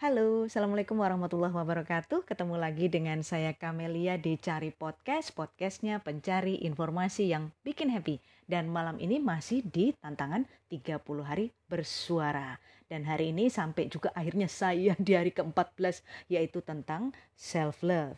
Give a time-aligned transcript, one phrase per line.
[0.00, 2.24] Halo, Assalamualaikum warahmatullahi wabarakatuh.
[2.24, 8.16] Ketemu lagi dengan saya Kamelia di Cari Podcast, podcastnya pencari informasi yang bikin happy.
[8.48, 12.56] Dan malam ini masih di tantangan 30 hari bersuara.
[12.88, 16.00] Dan hari ini sampai juga akhirnya saya di hari ke-14
[16.32, 18.16] yaitu tentang self-love.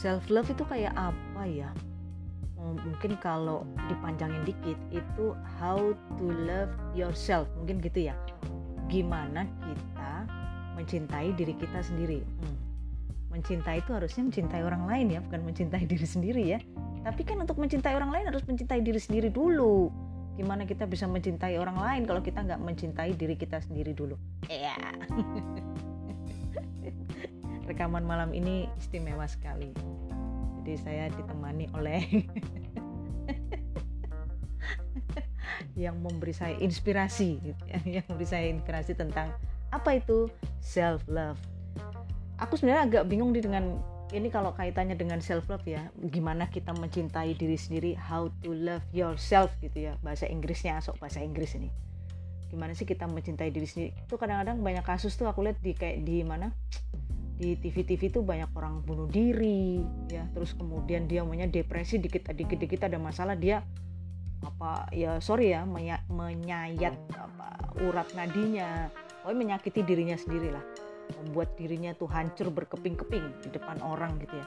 [0.00, 1.70] self love itu kayak apa ya
[2.60, 7.48] oh, mungkin kalau dipanjangin dikit itu how to love yourself.
[7.56, 8.14] Mungkin gitu ya.
[8.92, 10.28] Gimana kita
[10.76, 12.20] mencintai diri kita sendiri?
[12.22, 12.58] Hmm.
[13.30, 16.58] mencintai itu harusnya mencintai orang lain ya bukan mencintai diri sendiri ya.
[17.06, 19.86] Tapi kan untuk mencintai orang lain harus mencintai diri sendiri dulu.
[20.34, 24.18] Gimana kita bisa mencintai orang lain kalau kita nggak mencintai diri kita sendiri dulu?
[24.50, 24.98] Ya yeah.
[27.70, 29.70] rekaman malam ini istimewa sekali.
[30.60, 32.04] Jadi saya ditemani oleh
[35.80, 37.40] yang memberi saya inspirasi,
[37.96, 39.32] yang memberi saya inspirasi tentang
[39.72, 40.28] apa itu
[40.60, 41.40] self love.
[42.36, 46.76] Aku sebenarnya agak bingung nih dengan ini kalau kaitannya dengan self love ya, gimana kita
[46.76, 51.72] mencintai diri sendiri, how to love yourself gitu ya, bahasa Inggrisnya asok bahasa Inggris ini.
[52.50, 53.94] Gimana sih kita mencintai diri sendiri?
[53.94, 56.50] Itu kadang-kadang banyak kasus tuh aku lihat di kayak di mana
[57.40, 59.80] di TV-TV itu banyak orang bunuh diri
[60.12, 60.28] ya.
[60.36, 63.64] Terus kemudian dia punya depresi dikit dikit dikit ada masalah dia
[64.44, 68.92] apa ya sorry ya menya, menyayat apa urat nadinya.
[69.24, 70.64] Oh menyakiti dirinya sendiri lah
[71.10, 74.46] membuat dirinya tuh hancur berkeping-keping di depan orang gitu ya.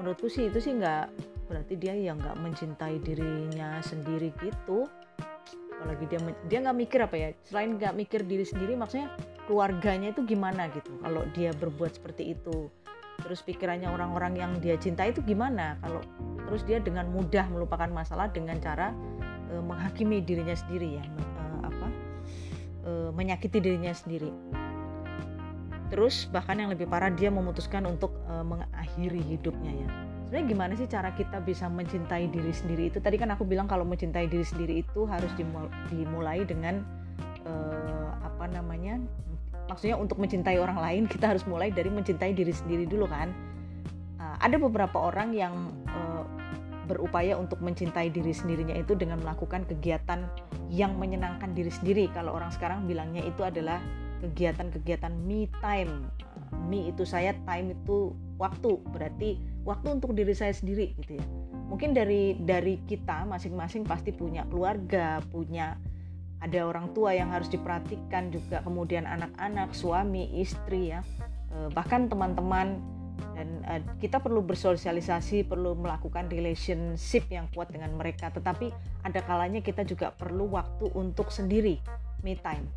[0.00, 1.12] Menurutku sih itu sih nggak
[1.46, 4.88] berarti dia yang nggak mencintai dirinya sendiri gitu.
[5.76, 9.12] Apalagi dia dia nggak mikir apa ya selain nggak mikir diri sendiri maksudnya
[9.46, 10.90] keluarganya itu gimana gitu?
[11.00, 12.68] Kalau dia berbuat seperti itu
[13.24, 15.80] terus pikirannya orang-orang yang dia cinta itu gimana?
[15.80, 16.04] Kalau
[16.46, 18.92] terus dia dengan mudah melupakan masalah dengan cara
[19.48, 21.86] e, menghakimi dirinya sendiri ya e, apa
[22.84, 24.30] e, menyakiti dirinya sendiri.
[25.86, 29.88] Terus bahkan yang lebih parah dia memutuskan untuk e, mengakhiri hidupnya ya.
[30.26, 32.98] Sebenarnya gimana sih cara kita bisa mencintai diri sendiri itu?
[32.98, 35.30] Tadi kan aku bilang kalau mencintai diri sendiri itu harus
[35.88, 36.82] dimulai dengan
[37.46, 37.52] e,
[38.20, 38.98] apa namanya
[39.66, 43.30] maksudnya untuk mencintai orang lain kita harus mulai dari mencintai diri sendiri dulu kan.
[44.16, 45.54] Uh, ada beberapa orang yang
[45.90, 46.24] uh,
[46.86, 50.24] berupaya untuk mencintai diri sendirinya itu dengan melakukan kegiatan
[50.70, 52.06] yang menyenangkan diri sendiri.
[52.14, 53.82] Kalau orang sekarang bilangnya itu adalah
[54.22, 56.06] kegiatan-kegiatan me time.
[56.70, 58.78] Me itu saya time itu waktu.
[58.94, 61.26] Berarti waktu untuk diri saya sendiri gitu ya.
[61.66, 65.74] Mungkin dari dari kita masing-masing pasti punya keluarga punya
[66.40, 71.00] ada orang tua yang harus diperhatikan juga kemudian anak-anak suami istri ya.
[71.52, 72.82] Eh, bahkan teman-teman.
[73.32, 78.28] Dan uh, kita perlu bersosialisasi perlu melakukan relationship yang kuat dengan mereka.
[78.28, 78.68] Tetapi
[79.08, 81.80] ada kalanya kita juga perlu waktu untuk sendiri
[82.20, 82.68] me time.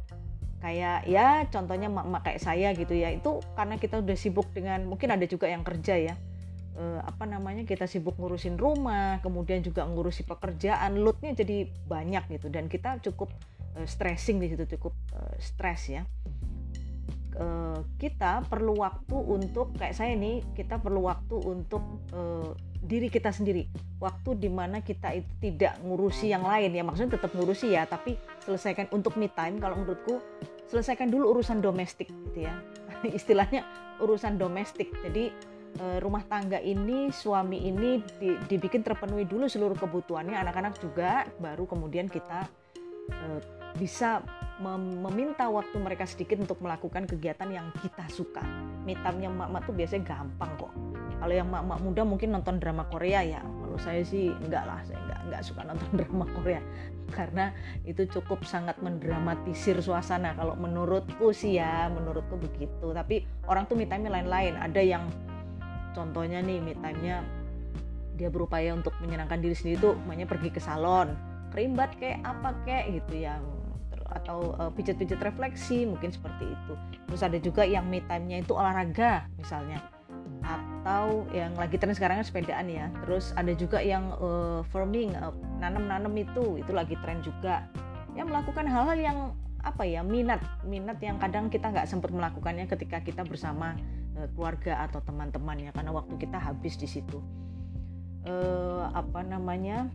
[0.64, 3.12] Kayak ya contohnya mak-mak kayak saya gitu ya.
[3.12, 6.16] Itu karena kita udah sibuk dengan mungkin ada juga yang kerja ya
[6.78, 12.48] uh, apa namanya kita sibuk ngurusin rumah kemudian juga ngurusi pekerjaan loadnya jadi banyak gitu.
[12.52, 13.32] Dan kita cukup
[13.80, 16.04] uh, stressing di situ cukup uh, stres ya.
[17.40, 22.52] Uh, kita perlu waktu untuk kayak saya nih kita perlu waktu untuk uh,
[22.84, 23.70] diri kita sendiri.
[24.02, 26.76] Waktu di mana kita itu tidak ngurusi yang lain.
[26.76, 30.20] Ya maksudnya tetap ngurusi ya tapi selesaikan untuk me time kalau menurutku
[30.68, 32.60] selesaikan dulu urusan domestik gitu ya.
[33.18, 33.64] Istilahnya
[34.04, 34.92] urusan domestik.
[35.00, 38.02] Jadi Eh, rumah tangga ini suami ini
[38.50, 40.36] dibikin terpenuhi dulu seluruh kebutuhannya.
[40.36, 42.50] Anak-anak juga baru kemudian kita
[43.14, 43.40] uh,
[43.78, 44.20] bisa
[44.60, 48.44] mem meminta waktu mereka sedikit untuk melakukan kegiatan yang kita suka.
[48.84, 50.74] Mitamnya mak-mak tuh biasanya gampang kok.
[51.20, 53.42] Kalau yang mak-mak muda mungkin nonton drama Korea ya.
[53.44, 56.62] Kalau saya sih enggak lah saya enggak enggak suka nonton drama Korea.
[57.10, 57.56] Karena
[57.88, 60.36] itu cukup sangat mendramatisir suasana.
[60.36, 62.92] Kalau menurutku sih ya menurutku begitu.
[62.92, 64.60] Tapi orang tuh mitanya lain-lain.
[64.60, 65.04] Ada yang
[65.94, 67.26] contohnya nih me time-nya
[68.20, 71.16] dia berupaya untuk menyenangkan diri sendiri tuh makanya pergi ke salon
[71.56, 73.42] kerimbat kayak apa kayak gitu ya
[74.10, 76.74] atau uh, pijat-pijat refleksi mungkin seperti itu.
[77.10, 79.82] Terus ada juga yang me time-nya itu olahraga misalnya.
[80.42, 82.90] Atau yang lagi tren sekarang kan sepedaan ya.
[83.06, 87.66] Terus ada juga yang uh, farming uh, nanam-nanam itu itu lagi tren juga.
[88.18, 89.20] Yang melakukan hal-hal yang
[89.60, 93.76] apa ya minat minat yang kadang kita nggak sempat melakukannya ketika kita bersama
[94.36, 97.24] keluarga atau teman-teman ya karena waktu kita habis di situ.
[98.28, 99.88] Uh, apa namanya?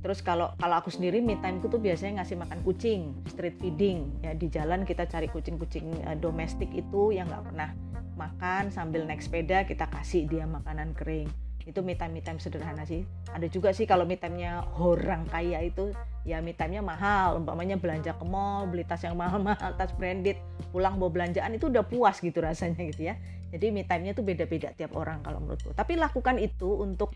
[0.00, 4.10] Terus kalau kalau aku sendiri me time ku tuh biasanya ngasih makan kucing street feeding.
[4.24, 7.70] Ya di jalan kita cari kucing-kucing uh, domestik itu yang nggak pernah
[8.20, 11.32] makan sambil naik sepeda kita kasih dia makanan kering
[11.68, 13.04] itu me time me time sederhana sih.
[13.32, 15.92] Ada juga sih kalau me time-nya orang kaya itu
[16.24, 17.36] ya me time-nya mahal.
[17.40, 20.40] Umpamanya belanja ke mall beli tas yang mahal-mahal tas branded
[20.72, 23.14] pulang bawa belanjaan itu udah puas gitu rasanya gitu ya.
[23.50, 25.74] Jadi me time-nya tuh beda-beda tiap orang kalau menurutku.
[25.74, 27.12] Tapi lakukan itu untuk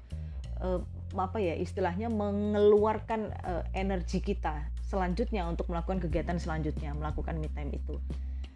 [0.61, 0.81] uh,
[1.15, 7.71] apa ya istilahnya mengeluarkan uh, energi kita selanjutnya untuk melakukan kegiatan selanjutnya melakukan me time
[7.75, 7.99] itu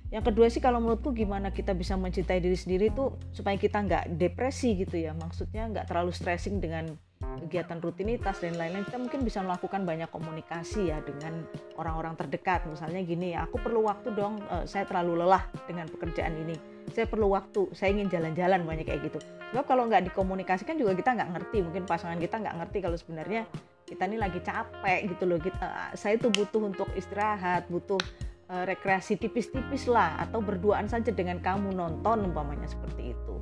[0.08, 4.04] yang kedua sih kalau menurutku gimana kita bisa mencintai diri sendiri tuh supaya kita nggak
[4.16, 5.12] depresi gitu ya.
[5.12, 6.96] Maksudnya nggak terlalu stressing dengan
[7.44, 8.88] kegiatan rutinitas dan lain-lain.
[8.88, 11.44] Kita mungkin bisa melakukan banyak komunikasi ya dengan
[11.76, 12.64] orang-orang terdekat.
[12.64, 16.56] Misalnya gini ya aku perlu waktu dong uh, saya terlalu lelah dengan pekerjaan ini.
[16.88, 19.20] Saya perlu waktu saya ingin jalan-jalan banyak kayak gitu.
[19.52, 21.58] Sebab kalau nggak dikomunikasikan juga kita nggak ngerti.
[21.68, 23.44] Mungkin pasangan kita nggak ngerti kalau sebenarnya
[23.84, 25.36] kita ini lagi capek gitu loh.
[25.36, 28.00] Kita uh, saya tuh butuh untuk istirahat butuh
[28.48, 33.34] uh, rekreasi tipis-tipis lah atau berduaan saja dengan kamu nonton umpamanya seperti itu.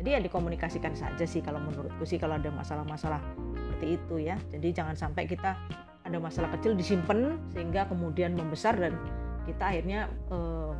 [0.00, 3.22] Jadi ya dikomunikasikan saja sih kalau menurutku sih kalau ada masalah-masalah
[3.54, 4.36] seperti itu ya.
[4.50, 5.54] Jadi jangan sampai kita
[6.04, 8.98] ada masalah kecil disimpan sehingga kemudian membesar dan
[9.48, 10.74] kita akhirnya uh,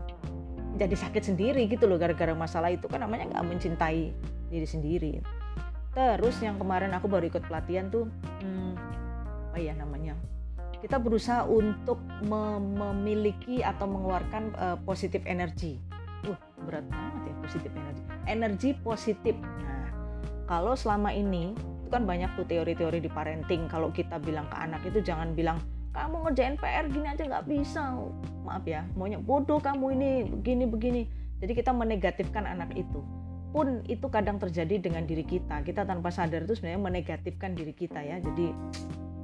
[0.74, 2.90] jadi sakit sendiri gitu loh gara-gara masalah itu.
[2.90, 4.10] Kan namanya nggak mencintai
[4.50, 5.12] diri sendiri.
[5.94, 8.10] Terus yang kemarin aku baru ikut pelatihan tuh
[8.42, 8.74] hmm,
[9.54, 10.18] apa ya namanya
[10.84, 11.96] kita berusaha untuk
[12.28, 15.80] memiliki atau mengeluarkan uh, positif energi.
[16.28, 16.36] Uh,
[16.68, 18.02] berat banget ya positif energi.
[18.28, 19.32] Energi positif.
[19.40, 19.88] Nah,
[20.44, 23.64] kalau selama ini itu kan banyak tuh teori-teori di parenting.
[23.72, 25.56] Kalau kita bilang ke anak itu jangan bilang
[25.96, 27.80] kamu ngerjain PR gini aja nggak bisa.
[28.44, 31.02] Maaf ya, maunya bodoh kamu ini begini begini.
[31.40, 33.00] Jadi kita menegatifkan anak itu
[33.56, 35.64] pun itu kadang terjadi dengan diri kita.
[35.64, 38.20] Kita tanpa sadar itu sebenarnya menegatifkan diri kita ya.
[38.20, 38.52] Jadi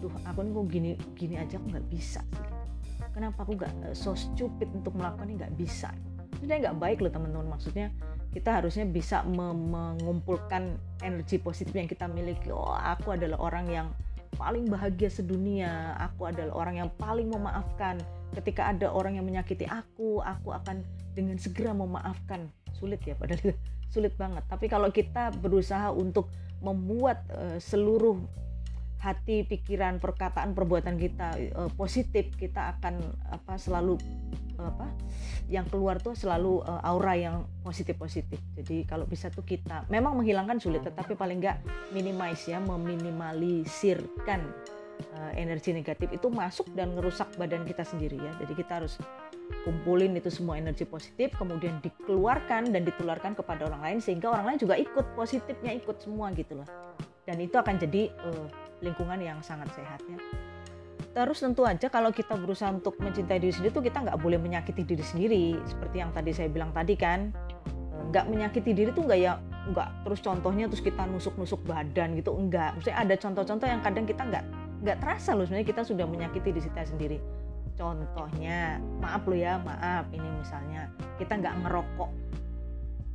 [0.00, 3.08] duh aku nih kok gini gini aja aku nggak bisa sih.
[3.10, 5.36] Kenapa aku nggak uh, so stupid untuk melakukan ini?
[5.42, 5.90] Nggak bisa.
[6.40, 7.52] Ini nggak baik loh teman-teman.
[7.52, 7.92] Maksudnya
[8.30, 12.54] kita harusnya bisa mengumpulkan energi positif yang kita miliki.
[12.54, 13.86] Oh aku adalah orang yang
[14.38, 15.98] paling bahagia sedunia.
[15.98, 17.98] Aku adalah orang yang paling memaafkan.
[18.30, 22.46] Ketika ada orang yang menyakiti aku aku akan dengan segera memaafkan.
[22.72, 23.52] Sulit ya padahal
[23.94, 24.46] sulit banget.
[24.46, 26.30] Tapi kalau kita berusaha untuk
[26.62, 28.20] membuat uh, seluruh
[29.00, 33.00] hati, pikiran, perkataan, perbuatan kita uh, positif, kita akan
[33.32, 33.96] apa selalu
[34.60, 34.92] apa
[35.48, 38.36] yang keluar tuh selalu uh, aura yang positif-positif.
[38.60, 41.64] Jadi kalau bisa tuh kita memang menghilangkan sulit, tetapi paling enggak
[41.96, 44.40] minimize ya, meminimalisirkan
[45.16, 48.32] uh, energi negatif itu masuk dan merusak badan kita sendiri ya.
[48.36, 49.00] Jadi kita harus
[49.64, 54.58] kumpulin itu semua energi positif, kemudian dikeluarkan dan ditularkan kepada orang lain sehingga orang lain
[54.60, 56.89] juga ikut positifnya ikut semua gitu loh.
[57.30, 58.46] Dan itu akan jadi uh,
[58.82, 60.18] lingkungan yang sangat sehat ya.
[61.14, 64.82] Terus tentu aja kalau kita berusaha untuk mencintai diri sendiri tuh kita nggak boleh menyakiti
[64.82, 65.46] diri sendiri.
[65.62, 67.30] Seperti yang tadi saya bilang tadi kan
[67.70, 69.38] eh, nggak menyakiti diri tuh nggak ya
[69.70, 74.22] nggak terus contohnya terus kita nusuk-nusuk badan gitu enggak maksudnya ada contoh-contoh yang kadang kita
[74.24, 74.44] nggak
[74.80, 77.18] nggak terasa loh sebenarnya kita sudah menyakiti diri kita sendiri.
[77.78, 80.90] Contohnya maaf lo ya maaf ini misalnya
[81.22, 82.10] kita nggak ngerokok.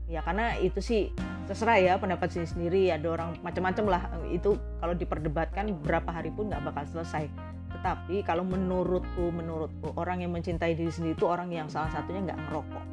[0.07, 1.09] Ya karena itu sih
[1.45, 4.01] terserah ya pendapat sini sendiri ada orang macam-macam lah.
[4.29, 7.29] Itu kalau diperdebatkan berapa hari pun nggak bakal selesai.
[7.75, 12.39] Tetapi kalau menurutku menurutku orang yang mencintai diri sendiri itu orang yang salah satunya nggak
[12.49, 12.85] ngerokok.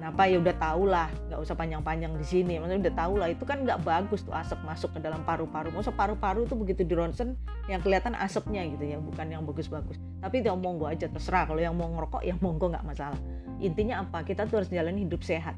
[0.00, 0.24] Kenapa?
[0.28, 2.56] Ya udah tau lah nggak usah panjang-panjang di sini.
[2.56, 5.72] Maksudnya udah tau lah itu kan nggak bagus tuh asap masuk ke dalam paru-paru.
[5.72, 7.36] Masa paru-paru itu begitu di ronsen
[7.68, 10.00] yang kelihatan asapnya gitu ya bukan yang bagus-bagus.
[10.20, 11.48] Tapi dia monggo aja terserah.
[11.48, 13.20] Kalau yang mau ngerokok yang monggo nggak masalah.
[13.60, 14.24] Intinya apa?
[14.24, 15.56] Kita tuh harus jalan hidup sehat.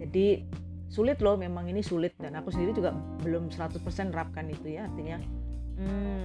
[0.00, 0.44] Jadi
[0.90, 2.18] sulit loh memang ini sulit.
[2.18, 2.90] Dan aku sendiri juga
[3.22, 3.80] belum 100%
[4.10, 5.16] nerapkan itu ya artinya
[5.78, 6.24] hmm,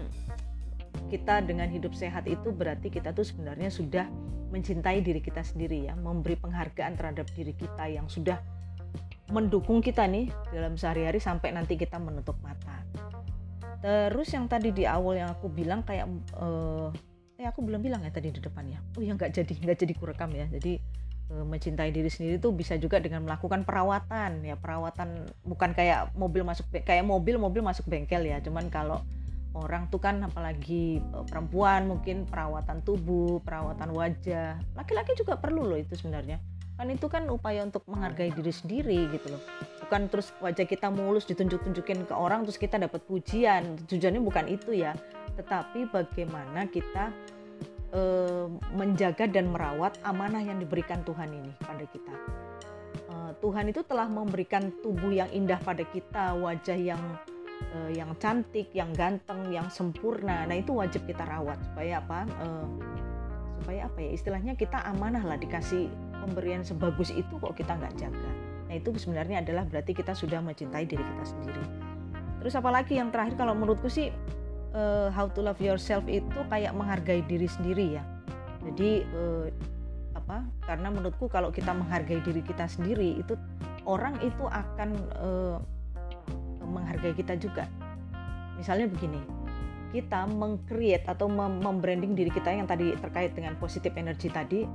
[1.07, 4.09] kita dengan hidup sehat itu berarti kita tuh sebenarnya sudah
[4.49, 8.39] mencintai diri kita sendiri ya memberi penghargaan terhadap diri kita yang sudah
[9.29, 12.85] mendukung kita nih dalam sehari-hari sampai nanti kita menutup mata.
[13.81, 16.89] Terus yang tadi di awal yang aku bilang kayak uh,
[17.35, 18.81] eh aku belum bilang ya tadi di depannya.
[18.97, 20.45] Oh ya nggak jadi nggak jadi kurekam ya.
[20.49, 20.77] Jadi
[21.29, 24.45] mencintai diri sendiri itu bisa juga dengan melakukan perawatan.
[24.45, 28.37] Ya perawatan bukan kayak mobil masuk kayak mobil mobil masuk bengkel ya.
[28.41, 29.01] Cuman kalau
[29.55, 34.59] orang tuh kan apalagi eh, perempuan mungkin perawatan tubuh perawatan wajah.
[34.77, 36.37] Laki-laki juga perlu loh itu sebenarnya.
[36.75, 39.41] Kan itu kan upaya untuk menghargai diri sendiri gitu loh.
[39.87, 43.79] Bukan terus wajah kita mulus ditunjuk-tunjukin ke orang terus kita dapat pujian.
[43.87, 44.91] Tujuannya bukan itu ya.
[45.39, 47.15] Tetapi bagaimana kita
[47.95, 52.15] uh, menjaga dan merawat amanah yang diberikan Tuhan ini pada kita.
[53.07, 57.01] Uh, Tuhan itu telah memberikan tubuh yang indah pada kita, wajah yang
[57.73, 60.43] uh, yang cantik, yang ganteng, yang sempurna.
[60.43, 62.27] Nah itu wajib kita rawat supaya apa?
[63.63, 64.11] Supaya apa ya?
[64.13, 65.87] Istilahnya kita amanah lah dikasih
[66.25, 68.31] pemberian sebagus itu kok kita nggak jaga.
[68.65, 71.63] Nah itu sebenarnya adalah berarti kita sudah mencintai diri kita sendiri.
[72.41, 74.13] Terus apalagi yang terakhir kalau menurutku sih
[74.75, 78.03] uh, how to love yourself itu kayak menghargai diri sendiri ya.
[78.67, 79.47] Jadi uh,
[80.13, 80.43] apa?
[80.67, 83.39] Karena menurutku kalau kita menghargai diri kita sendiri itu
[83.87, 85.57] orang itu akan uh,
[86.67, 87.65] menghargai kita juga.
[88.59, 89.19] Misalnya begini,
[89.95, 94.67] kita mengcreate atau membranding diri kita yang tadi terkait dengan positif energi tadi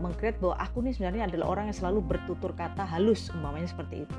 [0.00, 4.18] mengcreate bahwa aku nih sebenarnya adalah orang yang selalu bertutur kata halus umpamanya seperti itu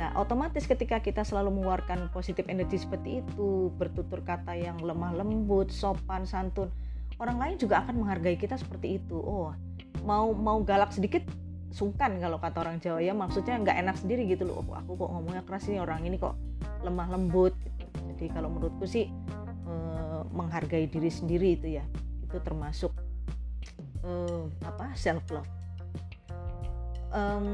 [0.00, 5.68] Nah, otomatis ketika kita selalu mengeluarkan positif energi seperti itu, bertutur kata yang lemah lembut,
[5.68, 6.72] sopan, santun,
[7.20, 9.20] orang lain juga akan menghargai kita seperti itu.
[9.20, 9.52] Oh,
[10.02, 11.22] mau mau galak sedikit
[11.72, 14.64] sungkan kalau kata orang Jawa ya, maksudnya nggak enak sendiri gitu loh.
[14.64, 16.34] Oh, aku kok ngomongnya keras ini orang ini kok
[16.82, 17.52] lemah lembut.
[17.76, 17.98] Gitu.
[18.12, 19.12] Jadi kalau menurutku sih
[20.32, 21.84] menghargai diri sendiri itu ya
[22.24, 22.90] itu termasuk
[24.02, 25.48] uh, apa self love
[27.12, 27.46] um,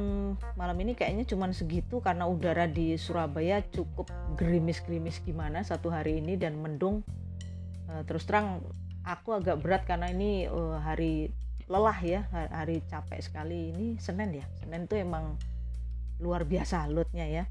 [0.54, 6.38] malam ini kayaknya cuma segitu karena udara di Surabaya cukup gerimis-gerimis gimana satu hari ini
[6.38, 7.02] dan mendung.
[7.90, 8.62] Uh, terus terang
[9.02, 11.34] aku agak berat karena ini uh, hari
[11.68, 13.74] lelah ya hari capek sekali.
[13.74, 14.46] Ini Senin ya?
[14.64, 15.36] Senin itu emang
[16.22, 17.44] luar biasa loadnya ya.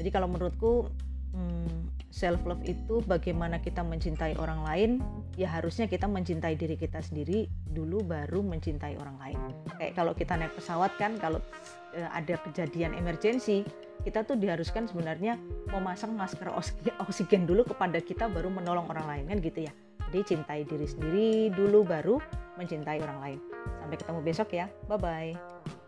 [0.00, 0.88] Jadi kalau menurutku
[1.34, 4.90] hmm, self love itu bagaimana kita mencintai orang lain
[5.38, 9.38] ya harusnya kita mencintai diri kita sendiri dulu baru mencintai orang lain.
[9.78, 11.38] Kayak kalau kita naik pesawat kan kalau
[11.94, 13.62] e, ada kejadian emergensi
[14.02, 15.38] kita tuh diharuskan sebenarnya
[15.70, 16.50] memasang masker
[17.04, 19.72] oksigen dulu kepada kita baru menolong orang lain kan gitu ya.
[20.10, 22.18] Jadi cintai diri sendiri dulu baru
[22.58, 23.38] mencintai orang lain.
[23.78, 24.66] Sampai ketemu besok ya.
[24.90, 25.78] Bye bye